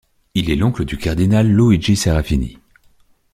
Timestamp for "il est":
0.33-0.55